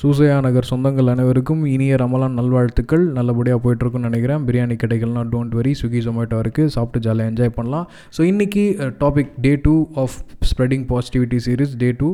சூசையா 0.00 0.34
நகர் 0.44 0.68
சொந்தங்கள் 0.70 1.10
அனைவருக்கும் 1.12 1.60
இனிய 1.74 1.92
ரமலான் 2.00 2.34
நல்வாழ்த்துக்கள். 2.38 3.04
நல்லபடியாக 3.18 3.60
போயிட்டுருக்குன்னு 3.64 4.08
நினைக்கிறேன். 4.08 4.42
பிரியாணி 4.48 4.74
கடைகள்லாம் 4.82 5.30
டோன்ட் 5.34 5.54
வெரி 5.58 5.72
ஸ்விக்கி 5.80 6.00
ஜொமேட்டோ 6.06 6.38
இருக்குது 6.44 6.72
சாப்பிட்டு 6.74 7.00
ஜாலியாக 7.06 7.30
என்ஜாய் 7.32 7.54
பண்ணலாம். 7.58 7.86
ஸோ 8.16 8.20
இன்றைக்கி 8.30 8.64
topic 9.02 9.32
day 9.44 9.52
two 9.66 9.74
of 10.02 10.16
spreading 10.50 10.84
positivity 10.90 11.38
series 11.46 11.72
day 11.82 11.88
two 12.02 12.10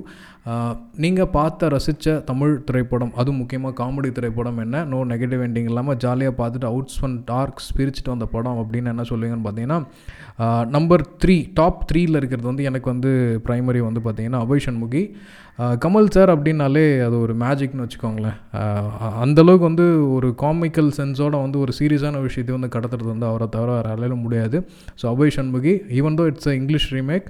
நீங்கள் 1.02 1.28
பார்த்த 1.36 1.68
ரசித்த 1.72 2.14
தமிழ் 2.30 2.54
திரைப்படம் 2.68 3.12
அதுவும் 3.20 3.38
முக்கியமாக 3.40 3.74
காமெடி 3.80 4.08
திரைப்படம் 4.16 4.58
என்ன? 4.64 4.76
நோ 4.92 4.98
நெகட்டிவ் 5.10 5.42
எண்டிங் 5.46 5.68
இல்லாமல் 5.70 5.98
ஜாலியாக 6.04 6.34
பார்த்துட்டு 6.40 6.68
அவுட்ஸ் 6.70 6.98
ஃபன் 7.00 7.14
டார்க் 7.28 7.60
பிரிச்சுட்டு 7.76 8.12
வந்த 8.14 8.26
படம் 8.32 8.58
அப்படின்னு 8.62 8.92
என்ன 8.94 9.04
சொல்லுவீங்கன்னு 9.10 9.46
பார்த்தீங்கன்னா 9.46 9.78
நம்பர் 10.76 11.04
த்ரீ 11.24 11.36
டாப் 11.60 11.78
த்ரீயில் 11.90 12.18
இருக்கிறது 12.20 12.50
வந்து 12.50 12.66
எனக்கு 12.70 12.90
வந்து 12.92 13.12
ப்ரைமரி 13.46 13.82
வந்து 13.88 14.02
பார்த்தீங்கன்னா 14.06 14.42
அபய் 14.46 14.64
சண்முகி. 14.66 15.04
கமல் 15.84 16.12
சார் 16.14 16.30
அப்படின்னாலே 16.34 16.84
அது 17.06 17.16
ஒரு 17.24 17.34
மேஜிக்னு 17.44 17.84
வச்சுக்கோங்களேன். 17.84 18.36
அந்தளவுக்கு 19.24 19.66
வந்து 19.70 19.86
ஒரு 20.16 20.28
காமிக்கல் 20.44 20.92
சென்ஸோட 20.98 21.34
வந்து 21.44 21.58
ஒரு 21.64 21.72
சீரியஸான 21.78 22.22
விஷயத்தை 22.28 22.52
வந்து 22.58 22.74
கடத்துறது 22.76 23.10
வந்து 23.14 23.30
அவரை 23.30 23.48
தவிர 23.56 23.70
வேறு 23.78 23.90
அலையில 23.96 24.16
முடியாது. 24.24 24.58
So 25.00 25.04
Abhay 25.14 25.36
Shanmughi 25.38 25.74
even 26.00 26.18
though 26.20 26.26
it's 26.32 26.50
a 26.52 26.56
English 26.60 26.90
remake 26.98 27.28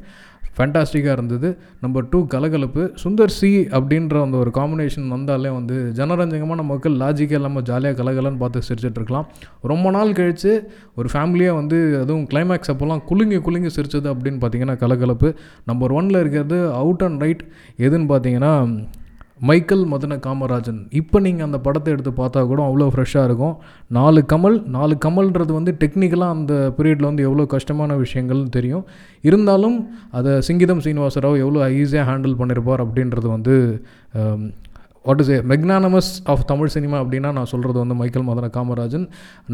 ஃபேண்டாஸ்டிக்காக 0.57 1.15
இருந்தது. 1.19 1.49
நம்பர் 1.85 2.09
டூ 2.13 2.19
கலகலப்பு. 2.35 2.83
சுந்தர் 3.03 3.35
சி 3.37 3.51
அப்படின்ற 3.77 4.17
அந்த 4.27 4.37
ஒரு 4.43 4.51
காம்பினேஷன் 4.59 5.07
வந்தாலே 5.15 5.51
வந்து 5.59 5.77
ஜனரஞ்சகமான 5.99 6.63
மக்கள் 6.73 6.99
லாஜிக்காக 7.03 7.41
இல்லாமல் 7.41 7.67
ஜாலியாக 7.71 7.97
கலகலன்னு 8.01 8.43
பார்த்து 8.43 8.67
சிரிச்சிட்ருக்கலாம் 8.69 9.29
ரொம்ப 9.73 9.91
நாள் 9.97 10.17
கழித்து 10.21 10.53
ஒரு 11.01 11.11
ஃபேமிலியாக 11.13 11.59
வந்து 11.61 11.79
அதுவும் 12.03 12.27
கிளைமேக்ஸ் 12.33 12.73
அப்போல்லாம் 12.75 13.05
குலுங்கி 13.11 13.41
குலுங்கி 13.49 13.73
சிரிச்சது 13.79 14.11
அப்படின்னு 14.15 14.43
பார்த்தீங்கன்னா 14.43 14.77
கலகலப்பு. 14.85 15.31
நம்பர் 15.71 15.95
ஒனில் 16.01 16.23
இருக்கிறது 16.23 16.59
அவுட் 16.83 17.05
அண்ட் 17.09 17.23
ரைட் 17.27 17.45
எதுன்னு 17.87 18.11
பார்த்தீங்கன்னா 18.13 18.55
மைக்கேல் 19.49 19.85
மதன 19.93 20.17
காமராஜன். 20.27 20.81
இப்போ 21.01 21.17
நீங்கள் 21.27 21.47
அந்த 21.49 21.59
படத்தை 21.67 21.91
எடுத்து 21.95 22.13
பார்த்தா 22.21 22.41
கூட 22.51 22.61
அவ்வளோ 22.69 22.89
ஃப்ரெஷ்ஷாக 22.95 23.29
இருக்கும். 23.29 23.55
நாலு 23.99 24.21
கமல் 24.33 24.59
நாலு 24.77 24.95
கமல்ன்றது 25.05 25.53
வந்து 25.59 25.73
டெக்னிக்கலாக 25.83 26.37
அந்த 26.37 26.55
பீரியடில் 26.77 27.09
வந்து 27.11 27.27
எவ்வளோ 27.29 27.47
கஷ்டமான 27.55 27.97
விஷயங்கள்னு 28.05 28.53
தெரியும். 28.59 28.85
இருந்தாலும் 29.29 29.79
அதை 30.19 30.35
சிங்கிதம் 30.49 30.85
சீனிவாசராவ் 30.87 31.43
எவ்வளோ 31.45 31.65
ஈஸியாக 31.81 32.09
ஹேண்டில் 32.11 32.39
பண்ணியிருப்பார் 32.43 32.85
அப்படின்றது 32.87 33.29
வந்து 33.37 33.57
what 35.07 35.21
is 35.23 35.31
a 35.35 35.39
magnum opus 35.53 36.11
of 36.33 36.43
Tamil 36.51 36.73
cinema 36.75 36.97
அப்படின்னா 37.03 37.31
நான் 37.39 37.49
சொல்கிறது 37.53 37.79
வந்து 37.83 37.97
Michael 38.01 38.27
Madana 38.29 38.51
Kamarajan. 38.57 39.07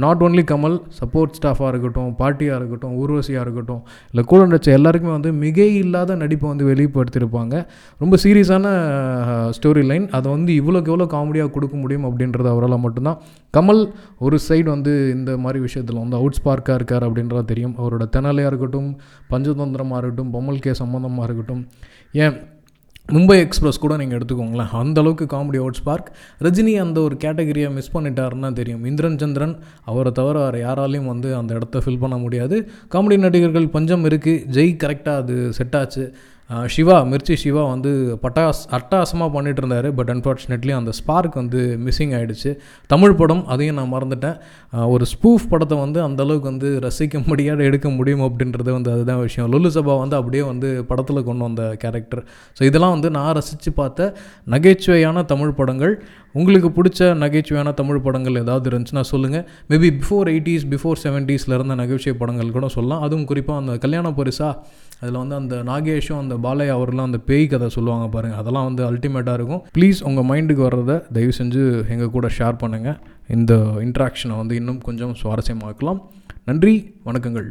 Not 0.03 0.23
only 0.27 0.45
Kamal 0.51 0.77
support 0.99 1.37
ஸ்டாஃபாக 1.39 1.71
இருக்கட்டும் 1.73 2.11
பாட்டியாக 2.21 2.59
இருக்கட்டும் 2.61 2.95
ஊர்வசியாக 3.03 3.45
இருக்கட்டும் 3.47 3.83
இல்லை 4.11 4.25
கூட 4.33 4.41
நடிச்ச 4.51 4.69
எல்லாருக்குமே 4.79 5.13
வந்து 5.17 5.33
மிகை 5.45 5.69
இல்லாத 5.83 6.17
நடிப்பை 6.23 6.49
வந்து 6.53 6.67
வெளிப்படுத்தியிருப்பாங்க. 6.71 7.55
ரொம்ப 8.03 8.19
சீரியஸான 8.25 8.67
ஸ்டோரி 9.59 9.85
லைன் 9.91 10.07
அதை 10.19 10.27
வந்து 10.37 10.53
இவ்வளோக்கு 10.61 10.93
எவ்வளோ 10.95 11.09
காமெடியாக 11.17 11.53
கொடுக்க 11.57 11.77
முடியும் 11.85 12.07
அப்படின்றது 12.11 12.51
அவரால் 12.55 12.83
மட்டும்தான். 12.85 13.19
கமல் 13.57 13.83
ஒரு 14.27 14.39
சைடு 14.49 14.69
வந்து 14.75 14.95
இந்த 15.17 15.31
மாதிரி 15.47 15.61
விஷயத்தில் 15.67 16.03
வந்து 16.03 16.21
அவுட் 16.21 16.39
ஸ்பார்க்காக 16.41 16.79
இருக்கார் 16.81 17.07
அப்படின்றத 17.09 17.45
தெரியும். 17.53 17.75
அவரோட 17.81 18.05
தெனாலையாக 18.17 18.53
இருக்கட்டும் 18.53 18.91
பஞ்சதந்திரமாக 19.33 20.01
இருக்கட்டும் 20.03 20.33
பொம்மல் 20.37 20.63
கே 20.67 20.75
சம்மந்தமாக 20.85 21.27
இருக்கட்டும். 21.29 21.65
ஏன்? 22.25 22.37
மும்பை 23.13 23.37
எக்ஸ்பிரஸ் 23.39 23.79
கூட 23.79 23.97
நீங்கள் 23.97 24.19
எடுத்துக்கோங்களேன். 24.19 24.73
அந்தளவுக்கு 24.81 25.27
காமெடி 25.35 25.59
அவுட் 25.61 25.79
ஸ்பார்க் 25.81 26.09
ரஜினி 26.43 26.75
அந்த 26.85 27.01
ஒரு 27.01 27.17
கேட்டகரியை 27.25 27.69
மிஸ் 27.77 27.97
பண்ணிட்டாருன்னா 27.97 28.53
தெரியும். 28.53 28.85
இந்திரன் 28.85 29.19
சந்திரன் 29.19 29.55
அவரை 29.85 30.13
தவிர 30.13 30.39
வேறு 30.39 30.59
யாராலையும் 30.67 31.11
வந்து 31.13 31.37
அந்த 31.37 31.55
இடத்த 31.55 31.83
ஃபில் 31.85 31.99
பண்ண 31.99 32.17
முடியாது. 32.17 32.57
காமெடி 32.95 33.19
நடிகர்கள் 33.19 33.69
பஞ்சம் 33.69 34.05
இருக்குது 34.05 34.43
ஜெய் 34.57 34.75
கரெக்டாக 34.85 35.23
அது 35.23 35.53
செட் 35.53 35.77
ஆச்சு. 35.77 36.05
சிவா 36.75 36.95
மிர்ச்சி 37.09 37.35
சிவா 37.43 37.63
வந்து 37.73 37.91
பட்டாஸ் 38.23 38.61
அட்டாசமாக 38.77 39.29
பண்ணிகிட்டு 39.35 39.61
இருந்தார் 39.63 39.89
பட் 39.99 40.11
அன்ஃபார்ச்சுனேட்லி 40.13 40.73
அந்த 40.77 40.93
ஸ்பார்க் 40.99 41.35
வந்து 41.41 41.61
மிஸ்ஸிங் 41.87 42.15
ஆகிடுச்சு 42.19 42.51
தமிழ் 42.93 43.17
படம் 43.19 43.43
அதையும் 43.55 43.77
நான் 43.79 43.93
மறந்துட்டேன். 43.95 44.37
ஒரு 44.95 45.07
ஸ்பூஃப் 45.13 45.45
படத்தை 45.51 45.77
வந்து 45.83 46.01
அந்தளவுக்கு 46.07 46.49
வந்து 46.53 46.69
ரசிக்க 46.87 47.23
முடியாத 47.27 47.67
எடுக்க 47.71 47.91
முடியும் 47.99 48.25
அப்படின்றது 48.29 48.71
வந்து 48.79 48.91
அதுதான் 48.95 49.21
விஷயம். 49.27 49.51
லுல்லு 49.55 49.73
சபா 49.77 49.97
வந்து 50.05 50.19
அப்படியே 50.21 50.45
வந்து 50.53 50.71
படத்தில் 50.93 51.27
கொண்டு 51.29 51.45
வந்த 51.49 51.65
கேரக்டர் 51.85 52.23
ஸோ 52.59 52.65
இதெல்லாம் 52.71 52.95
வந்து 52.97 53.11
நான் 53.19 53.35
ரசித்து 53.41 53.73
பார்த்த 53.81 54.11
நகைச்சுவையான 54.55 55.27
தமிழ் 55.35 55.55
படங்கள். 55.61 55.95
உங்களுக்கு 56.39 56.71
பிடிச்ச 56.79 57.13
நகைச்சுவையான 57.25 57.71
தமிழ் 57.79 58.03
படங்கள் 58.07 58.43
ஏதாவது 58.45 58.67
இருந்துச்சுன்னா 58.71 59.07
சொல்லுங்கள் 59.13 59.47
மேபி 59.71 59.89
பிஃபோர் 60.01 60.29
எயிட்டிஸ் 60.35 60.67
பிஃபோர் 60.73 60.99
செவன்ட்டீஸில் 61.05 61.57
இருந்த 61.59 61.77
நகைச்சுவை 61.83 62.17
படங்கள் 62.23 62.57
கூட 62.59 62.69
சொல்லலாம். 62.79 63.05
அதுவும் 63.07 63.31
குறிப்பாக 63.33 63.63
அந்த 63.65 63.75
கல்யாண 63.85 64.09
பரிசா 64.19 64.51
அதில் 65.01 65.19
வந்து 65.23 65.37
அந்த 65.41 65.57
நாகேஷும் 65.71 66.21
அந்த 66.23 66.37
பாலையா 66.45 66.73
அவர்லாம் 66.79 67.09
அந்த 67.11 67.21
பேய் 67.29 67.47
கதை 67.53 67.69
சொல்லுவாங்க 67.77 68.07
பாருங்கள் 68.15 68.41
அதெல்லாம் 68.43 68.69
வந்து 68.69 68.83
அல்டிமேட்டாக 68.91 69.39
இருக்கும். 69.41 69.63
ப்ளீஸ் 69.77 69.99
உங்கள் 70.11 70.29
மைண்டுக்கு 70.31 70.65
வர்றதை 70.69 70.97
தயவு 71.17 71.35
செஞ்சு 71.41 71.63
எங்கள் 71.95 72.15
கூட 72.17 72.29
ஷேர் 72.39 72.61
பண்ணுங்கள் 72.63 72.99
இந்த 73.37 73.55
இன்ட்ராக்ஷனை 73.87 74.37
வந்து 74.43 74.57
இன்னும் 74.61 74.81
கொஞ்சம் 74.89 75.15
சுவாரஸ்யமாக்கலாம். 75.23 76.01
நன்றி 76.51 76.75
வணக்கங்கள். 77.09 77.47